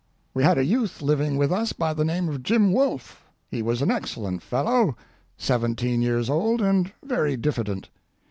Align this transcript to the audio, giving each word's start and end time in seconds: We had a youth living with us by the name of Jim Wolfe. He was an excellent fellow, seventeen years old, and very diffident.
We 0.33 0.43
had 0.43 0.57
a 0.57 0.65
youth 0.65 1.03
living 1.03 1.37
with 1.37 1.51
us 1.51 1.73
by 1.73 1.93
the 1.93 2.03
name 2.03 2.27
of 2.27 2.41
Jim 2.41 2.73
Wolfe. 2.73 3.23
He 3.51 3.61
was 3.61 3.83
an 3.83 3.91
excellent 3.91 4.41
fellow, 4.41 4.97
seventeen 5.37 6.01
years 6.01 6.27
old, 6.27 6.59
and 6.59 6.91
very 7.05 7.37
diffident. 7.37 7.87